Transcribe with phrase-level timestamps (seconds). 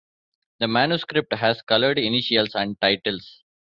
[0.59, 3.43] The manuscript has colored initials and titles.